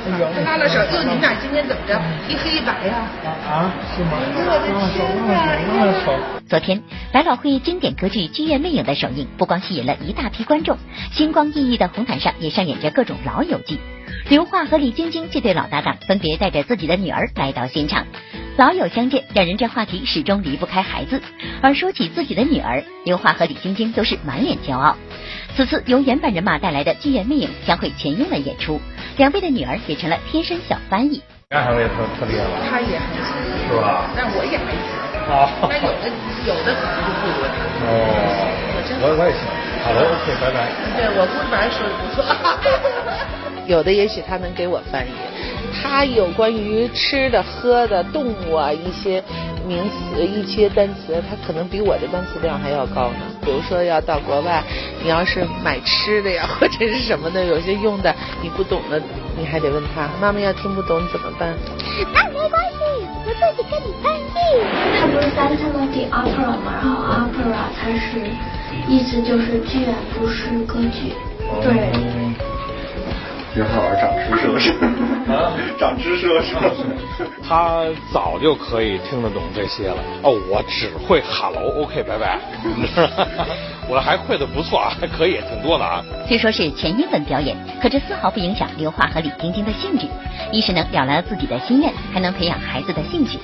[0.46, 3.04] 拉拉手，哟，你们俩今天怎么着，一黑一白呀？
[3.44, 4.16] 啊，是吗？
[4.24, 5.36] 我的天哪！
[5.76, 6.16] 拉拉手。
[6.48, 10.78] 昨天，百老汇经典歌剧《剧院魅影》的首映，不光吸引了一大批观众，
[11.12, 13.82] 星光熠熠的红毯上也上演着各种老友记。
[14.30, 18.06] 刘桦和李晶晶这对老搭档分别带着自己的女儿来到现场，
[18.58, 21.22] 老友相见，两人这话题始终离不开孩子。
[21.62, 24.98] 而说起自己的女儿，刘桦和李晶晶都是满脸骄傲。
[25.56, 28.82] 此次由原版人马带来的《剧院魅影》将会全英文演出，
[29.18, 31.22] 两位的女儿也成了贴身小翻译。
[31.52, 32.58] 那孩子也特特厉害吧？
[32.68, 33.38] 他也很行，
[33.70, 34.10] 是吧？
[34.18, 34.82] 但我也还行。
[35.30, 35.46] 啊。
[35.70, 36.10] 但有的
[36.48, 37.62] 有的可能就不如他。
[37.86, 37.94] 哦。
[39.00, 39.46] 我我也行。
[39.86, 40.66] 好的，OK，拜拜。
[40.98, 42.26] 对我估计本来说的不错。
[43.70, 45.12] 有的也许他能给我翻译，
[45.82, 49.24] 他有关于吃的、喝的、动物啊一些
[49.66, 53.20] 名词、一些单词，他可能比我的单词量还要高呢。
[53.44, 54.64] 比如说要到国外，
[55.02, 59.02] 你要是买吃的呀或者是什么的，有些用的你不懂的，
[59.38, 60.10] 你还得问他。
[60.22, 61.54] 妈妈要听不懂怎么办？
[62.14, 62.78] 那没关系，
[63.26, 64.24] 我自己跟你翻译。
[65.00, 66.80] 他不是翻成了 the opera 吗？
[66.82, 68.20] 然后 opera 它是
[68.88, 69.82] 意思就是剧。
[69.82, 71.14] 院，不是歌剧。
[71.62, 72.47] 对。
[73.58, 74.72] 挺好玩，长知识了是
[75.34, 76.70] 啊，长知识了是吧？
[77.50, 79.98] 他早就可以听得懂这些了。
[80.22, 82.38] 哦，我只会 hello，OK，拜拜。
[83.90, 86.04] 我还会的不错啊，还可以，挺多的啊。
[86.28, 90.06] 虽说是全英文表演，可这丝毫不影响刘桦和李晶晶的兴致。
[90.52, 93.40] 一是能了了自己的心愿，还能培养孩子的兴趣。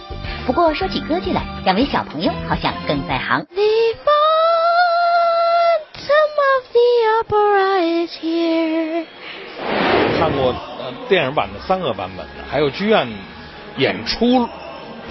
[0.45, 3.43] 不过说起歌剧来，两位小朋友好像更在行。
[10.23, 13.05] 看过呃电影版的三个版本的，还有剧院
[13.75, 14.47] 演出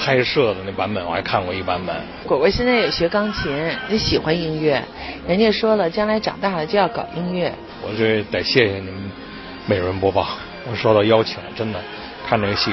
[0.01, 1.95] 拍摄的那版本，我还看过一版本。
[2.27, 3.53] 果果现在也学钢琴，
[3.91, 4.83] 也喜欢音乐，
[5.29, 7.53] 人家说了，将来长大了就要搞音乐。
[7.83, 9.13] 我这得谢谢你们
[9.67, 10.27] 美人播报，
[10.71, 11.79] 我受到邀请，真的
[12.27, 12.73] 看这个戏，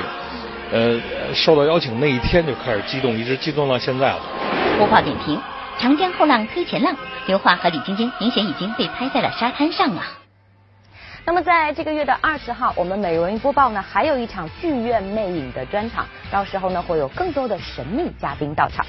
[0.72, 0.98] 呃，
[1.34, 4.20] 受到邀请那一天就开始激动，一直激动到现在了。
[4.78, 5.38] 播报点评：
[5.78, 10.19] 长江后浪推前浪，刘桦和李晶晶明显已经被拍在了沙滩上啊。
[11.26, 18.86] 那么在这个月的二十号，我们每日文艺播报呢还有一场剧院魅影的专场，到时候呢会有更多的神秘嘉宾到场。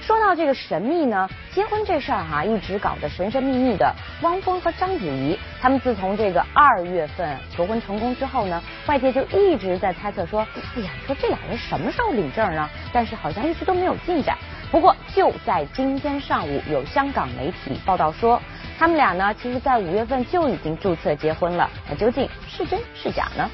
[0.00, 3.92] 说到这个神秘呢，结婚这事儿哈，一直搞得神神秘秘的。
[4.22, 12.68] 汪峰和章子怡，他们自从这个二月份求婚成功之后呢，外界就一直在猜测说，哎呀，说这俩人什么时候领证呢？
[12.92, 14.36] 但是好像一直都没有进展。
[14.70, 18.40] 不过就在今天上午，有香港媒体报道说。
[18.80, 23.50] 他们俩呢，其实在五月份就已经注册结婚了，那究竟是真是假呢？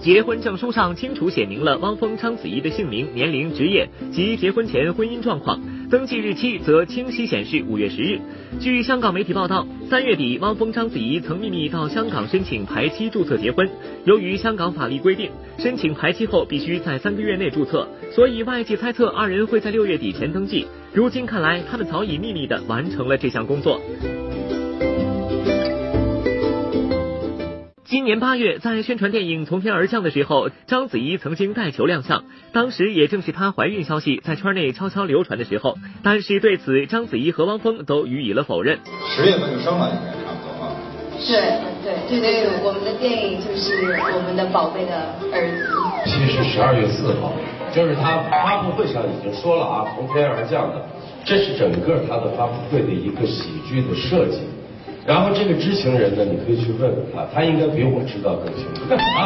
[0.00, 5.60] 结婚证书上清楚写明了汪峰、章子怡的姓名、年龄、职业及结婚前婚姻状况。
[5.90, 8.20] 登记日期则清晰显示五月十日。
[8.60, 13.66] 据香港媒体报道，三月底，汪峰、章子怡曾秘密到香港申请排期注册结婚。
[14.04, 20.66] 由于香港法律规定，申请排期后必须在三个月内注册，所以外界猜测二人会在六月底前登记。
[20.92, 23.80] 如今看来，他们早已秘密的完成了这项工作。
[27.88, 35.78] 今年八月，在宣传电影《从天而降》的时候，章子怡曾经带球亮相，当时也正是她怀孕消息在圈内悄悄流传的时候。
[36.02, 38.78] 但是对此，章子怡和汪峰都予以了否认。
[39.16, 40.76] 十月份就生了，应该差不多啊。
[41.16, 41.40] 对
[41.82, 45.72] 对对对，我们的电影就是我们的宝贝的儿子。
[46.04, 47.32] 其实十二月四号，
[47.72, 50.86] 就是他发布会上已经说了啊，《从天而降》的，
[51.24, 54.40] 这是整个他的发布会的一个喜剧的设计。
[55.08, 58.82] 然后这个知情人呢，你可以去问问他，他应该比我知道更清楚。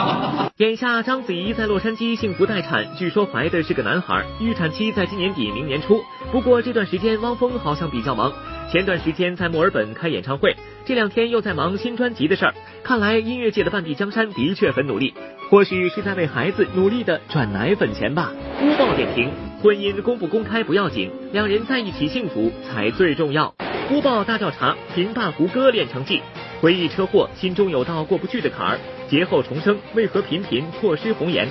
[0.58, 6.00] 眼下章子怡在洛杉矶幸福待产，据说怀的是个男孩，预产期在今年底明年初。
[6.30, 8.32] 不过这段时间汪峰好像比较忙，
[8.70, 12.54] 前段时间在墨尔本开演唱会，这两天又在忙新专辑的事儿。
[12.84, 15.12] 看来音乐界的半壁江山的确很努力，
[15.50, 18.30] 或许是在为孩子努力的赚奶粉钱吧。
[18.60, 19.28] 播报点评：
[19.60, 23.52] 婚姻公不公开不要紧，两人在一起幸福才最重要。
[23.92, 26.22] 播报大调查：评霸胡歌练成记，
[26.62, 28.78] 回忆车祸，心中有道过不去的坎儿。
[29.06, 31.46] 劫后重生，为何频频错失红颜？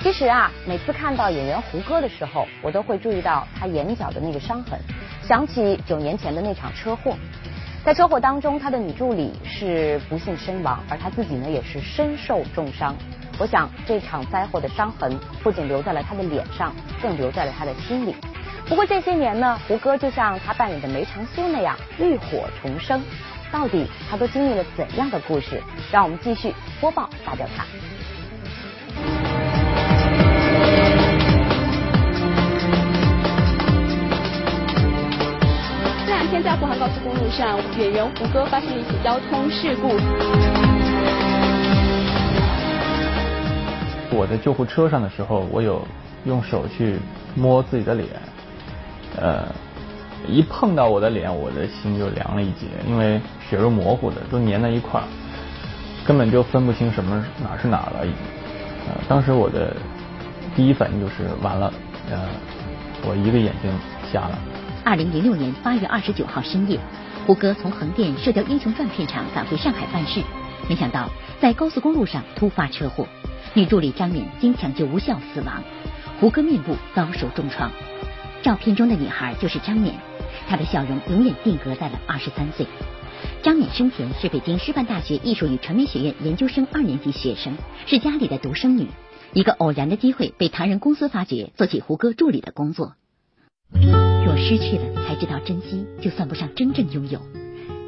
[0.00, 4.78] 其实啊，每次看到演员胡歌的时候，我都会注意到他眼角的那个伤痕，
[5.26, 7.16] 想起九年前的那场车祸。
[7.82, 12.94] 在车祸当中，他的女助理是不幸身亡，而他自己呢也是身受重伤。
[13.38, 18.14] 我想这场灾祸的伤痕不仅留在了他的脸上，更留在了他的心里。
[18.66, 23.02] 不过这些年呢，胡歌就像他扮演的梅长苏那样浴火重生，
[23.52, 25.62] 到底他都经历了怎样的故事？
[25.92, 27.66] 让我们继续播报大调查。
[36.06, 39.88] 这两天在沪杭高速公路上，演员胡歌发生了一起交通事故。
[44.10, 45.86] 我在救护车上的时候，我有
[46.24, 46.98] 用手去
[47.34, 48.08] 摸自己的脸。
[49.20, 49.46] 呃，
[50.28, 55.06] 一碰到我的脸，我的心就凉了一截，因为血肉模糊的，都粘在一块儿，
[56.06, 58.06] 根本就分不清什么哪是哪了。
[58.86, 59.76] 呃，当时我的
[60.56, 61.72] 第一反应就是完了，
[62.10, 62.20] 呃，
[63.06, 63.70] 我一个眼睛
[64.12, 64.38] 瞎了。
[64.84, 66.78] 二零零六年八月二十九号深夜，
[67.26, 70.20] 胡歌从横店《射雕英雄传》片场赶回上海办事，
[70.68, 71.08] 没想到
[71.40, 73.06] 在高速公路上突发车祸，
[73.54, 75.62] 女助理张敏经抢救无效死亡，
[76.20, 77.70] 胡歌面部遭受重创。
[78.44, 79.94] 照片中的女孩就是张冕，
[80.46, 82.66] 她的笑容永远定格在了二十三岁。
[83.42, 88.88] 张冕生前是北京师范大学艺术与传媒学院研究生二年级学生，是家里的独生女。
[89.32, 92.92] 一个偶然的机会被唐人公司发掘，做起胡歌助理的工作。
[93.72, 97.22] 若失去了才知道珍惜，就算不上真正拥有。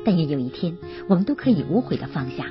[0.07, 2.47] 但愿有一天，我们都可以无悔的放下。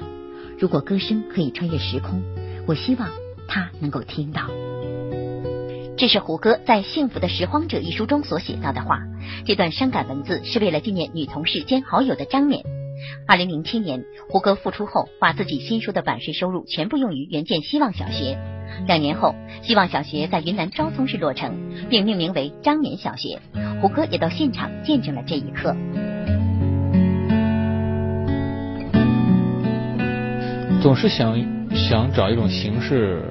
[0.59, 2.21] 如果歌声可以穿越时空，
[2.67, 3.09] 我希望
[3.47, 4.51] 他能够听到。
[5.97, 8.99] 这是胡歌在《幸福的拾荒者》一书中所写到的话。
[9.45, 12.63] 这段伤感文字是为了纪念女同事兼好友的张冕。
[13.25, 18.37] 二零零七年，胡歌复出后，把自己新书的版税收入全部用于援建希望小学。
[18.87, 21.55] 两年后，希望小学在云南昭通市落成，
[21.89, 23.39] 并命名为张冕小学。
[23.81, 25.73] 胡歌也到现场见证了这一刻。
[30.81, 31.39] 总是想
[31.73, 33.23] 想找一种形式，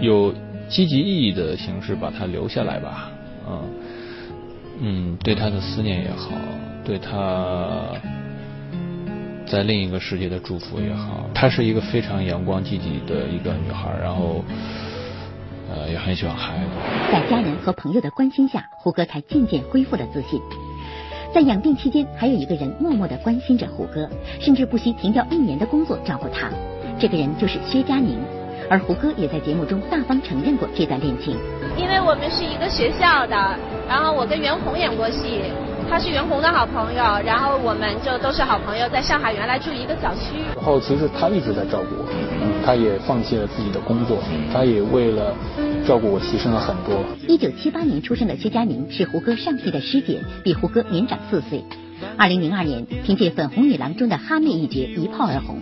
[0.00, 0.34] 有。
[0.68, 3.10] 积极意义的形式把它留下来吧，
[3.48, 3.62] 嗯
[4.80, 6.30] 嗯，对他的思念也好，
[6.84, 7.88] 对他
[9.46, 14.44] 在另一个世界的祝福也好，她是一个非常阳光积极的一个女孩，然后
[15.70, 16.70] 呃也很喜欢孩子。
[17.10, 20.38] 在家人和朋友的关心下，胡歌才渐渐恢复了自信。
[21.34, 26.50] 在养病期间，还有一个人默默的关心着胡歌，甚至不惜停掉一年的工作照顾他。
[26.98, 28.18] 这个人就是薛佳凝。
[28.70, 31.36] 而胡歌也在节目中大方承认过这段恋情，
[31.76, 33.34] 因为我们是一个学校的，
[33.88, 35.40] 然后我跟袁弘演过戏，
[35.88, 40.36] 他是袁弘的好朋友，然后我们就都是好朋友，在上海原来住一个小区。
[40.54, 42.04] 然后其实他一直在照顾我，
[42.64, 44.18] 他也放弃了自己的工作，
[44.52, 45.34] 他也为了
[45.86, 47.02] 照顾我牺牲了很多。
[47.26, 51.64] 一九七八年出生的薛佳凝是胡歌上戏的师姐，比胡歌年长四岁。
[52.16, 55.58] 二零零二年凭借《粉红女郎》中的哈妹一角一炮而红。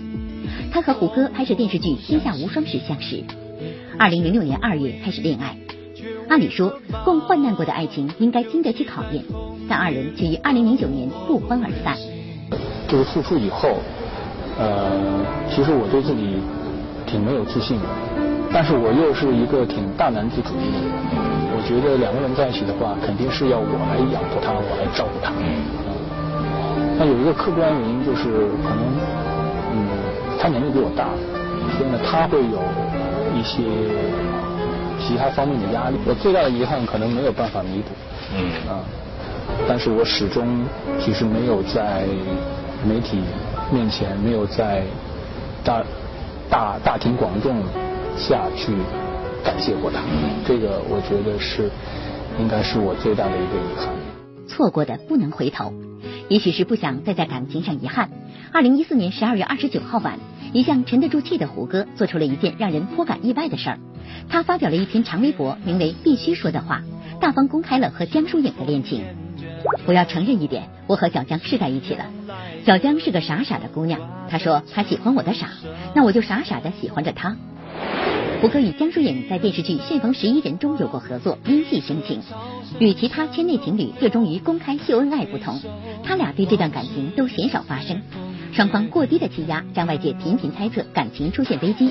[0.72, 3.22] 他和胡歌拍摄电视剧《天下无双》时相识，
[3.98, 5.56] 二零零六年二月开始恋爱。
[6.28, 9.24] 按理说，共患难过的爱情应该经得起考验，
[9.68, 11.96] 但二人却于二零零九年不欢而散。
[12.88, 13.78] 就是复出以后，
[14.58, 16.36] 呃，其实我对自己
[17.06, 17.84] 挺没有自信的。
[18.52, 20.88] 但是我又是一个挺大男子主义的人，
[21.50, 25.32] 我觉得两个人在一起的话，肯定是要我来养活他，我来照顾他。
[26.98, 28.86] 那有一个客观原因就是可能，
[30.38, 31.08] 他年龄比我大，
[31.76, 32.62] 所以呢他会有
[33.34, 33.62] 一些
[35.00, 35.96] 其他方面的压力。
[36.06, 37.90] 我最大的遗憾可能没有办法弥补。
[38.34, 38.50] 嗯。
[38.68, 38.80] 啊，
[39.68, 40.64] 但是我始终
[41.00, 42.04] 其实没有在
[42.84, 43.22] 媒体
[43.70, 44.82] 面前，没有在
[45.64, 45.82] 大
[46.50, 47.62] 大大庭广众
[48.16, 48.72] 下去
[49.44, 50.00] 感谢过他。
[50.46, 51.70] 这个我觉得是
[52.38, 53.88] 应该是我最大的一个遗憾。
[54.46, 55.72] 错过的不能回头。
[56.28, 58.10] 也许是不想再在感情上遗憾。
[58.52, 60.18] 二零一四年十二月二十九号晚，
[60.52, 63.78] 一向沉得住气的胡歌做出了一件让人颇感意外的事儿。
[64.28, 66.82] 他发表了一篇长微博，名为“必须说的话”，
[67.20, 69.04] 大方公开了和江疏影的恋情。
[69.84, 72.06] 我要承认一点，我和小江是在一起了。
[72.64, 75.48] 小江是个傻傻的姑娘，她说她喜欢我的傻，
[75.94, 77.36] 那我就傻傻的喜欢着她。
[78.40, 82.20] 胡歌与江疏影在电视剧《旋风十一人》中有过合作，因戏生情。
[82.78, 85.58] 与其他圈内情侣热衷于公开秀恩爱不同，
[86.04, 88.02] 他俩对这段感情都鲜少发生。
[88.52, 91.90] 双方过低的气压，让外界频频猜测感情出现危机。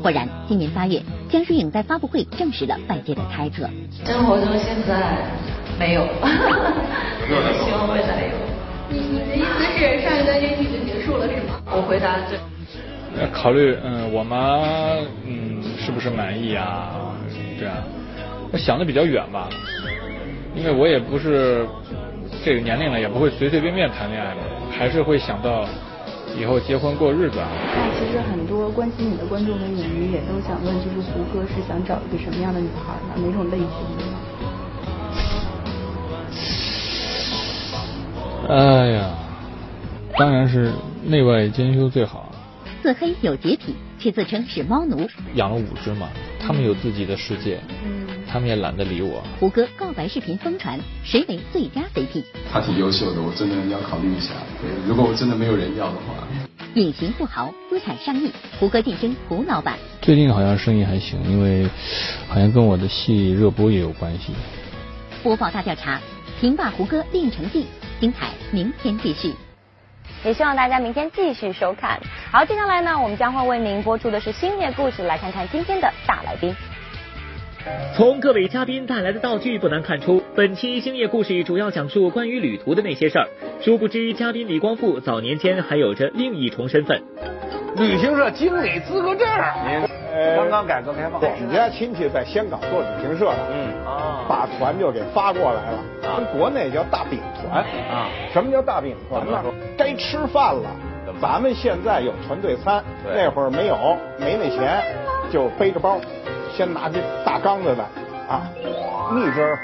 [0.00, 3.68] 果然，今年八月，江疏影在发布会证实了外界的猜测。
[4.04, 5.18] 生活中现在
[5.78, 6.02] 没有，
[7.64, 8.32] 希望未来有。
[8.90, 11.60] 你你的意思是上一段恋情已经结束了是吗？
[11.66, 12.38] 我回答这。
[13.32, 14.60] 考虑嗯，我妈
[15.26, 16.90] 嗯是不是满意啊？
[17.58, 17.76] 对啊，
[18.52, 19.48] 我想的比较远吧。
[20.54, 21.66] 因为我也不是
[22.44, 24.40] 这个年龄了，也不会随随便便谈恋爱的，
[24.70, 25.64] 还是会想到
[26.38, 27.48] 以后结婚过日子啊。
[27.76, 33.14] 那其实很多关心你的观众和影迷也都想问，就是胡歌是想找一个什么样的女孩呢？
[33.16, 34.02] 哪种类型的？
[38.48, 39.10] 哎呀，
[40.16, 40.72] 当然是
[41.04, 42.29] 内外兼修最好。
[42.82, 45.08] 自黑有洁癖，却自称是猫奴。
[45.34, 46.08] 养了五只嘛，
[46.38, 47.60] 他们有自己的世界。
[47.84, 48.06] 嗯。
[48.26, 49.22] 他们也懒得理我。
[49.40, 52.22] 胡歌告白视频疯传，谁为最佳 CP？
[52.52, 54.34] 他挺优秀的，我真的要考虑一下。
[54.86, 56.26] 如果我真的没有人要的话。
[56.74, 59.76] 隐形富豪资产上亿，胡歌晋升胡老板。
[60.00, 61.68] 最近好像生意还行，因为
[62.28, 64.32] 好像跟我的戏热播也有关系。
[65.24, 66.00] 播报大调查，
[66.40, 67.66] 评霸胡歌练成绩，
[67.98, 69.34] 精彩明天继续。
[70.24, 71.98] 也希望大家明天继续收看。
[72.30, 76.54] 好，接下来呢，我们将会为您播出的是星夜故事，来看看今天的大来宾。
[77.94, 83.28] 从各位嘉宾带来的道具不难看出，本期星夜故事主要讲述关于旅途的那些事儿。
[83.60, 87.02] 殊不知，嘉宾李光复早年间还有着另一重身份——
[87.76, 89.26] 旅行社经理资格证。
[90.12, 95.78] 您刚刚改革开放，我们家亲戚在香港做旅行社的，嗯啊，把团就给发过来了。
[96.02, 98.08] 跟，国内叫大饼团啊。
[98.32, 99.42] 什么叫大饼团呢？
[99.78, 100.68] 该吃饭了，
[101.20, 104.82] 咱们现在有团队餐，那会儿没有，没那钱，
[105.30, 106.00] 就背着包。
[106.52, 107.84] 先拿这大缸子来
[108.28, 108.50] 啊，
[109.12, 109.56] 那边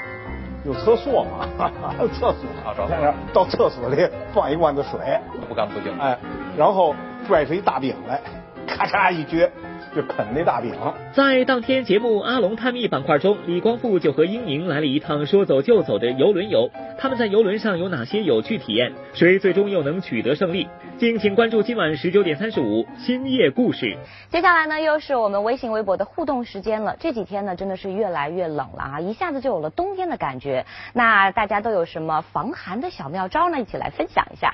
[0.63, 1.45] 有厕所吗？
[2.13, 5.97] 厕所啊，找那 到厕所里放一罐子水，不干不净。
[5.99, 6.17] 哎，
[6.57, 6.95] 然后
[7.27, 8.21] 拽出一大饼来，
[8.65, 9.49] 咔嚓一撅。
[9.97, 10.71] 就啃那大饼。
[11.11, 16.69] 在当天节目《阿龙探秘》板块中，李光复就和英宁来了一趟说走就走的游轮游。
[16.99, 18.93] 他们在游轮上有哪些有趣体验？
[19.13, 20.67] 谁最终又能取得胜利？
[20.99, 23.85] 敬请关注今晚十九点三十五《星夜故事》。
[24.29, 26.95] 接下来呢，又是我们微信、微博的互动时间了。
[26.99, 30.63] 这几天呢，真的是越来越冷了啊，一下子就有了冬天的感觉。
[30.93, 33.59] 那大家都有什么防寒的小妙招呢？
[33.59, 34.53] 一起来分享一下。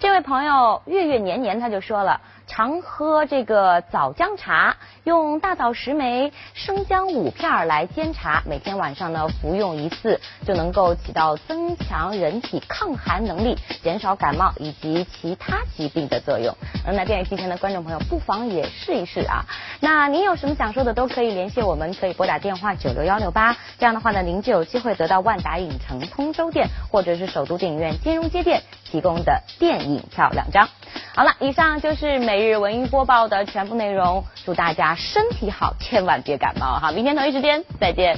[0.00, 2.20] 这位朋友月月年年他就说了。
[2.50, 16.56] 常喝这个枣姜茶，用大枣十枚、生姜五片来煎茶，每天晚上呢服用一次，就能够起到增强人体抗寒能力、减少感冒以及其他疾病的作用。
[16.84, 19.46] 而那电视机前的观众朋友，不妨也试一试啊。
[19.78, 23.56] 那您有什么想说的，都可以联系我们，可以拨打电话九六幺六八。
[23.78, 30.68] 这样的话呢，您就有机会得到万达影城通州店或者是首都电影院金融街店提供的电影票两张。
[31.14, 34.24] 好了，以上就是每日文娱播报的全部内容。
[34.44, 36.92] 祝大家身体好，千万别感冒哈！
[36.92, 38.16] 明天同一时间再见。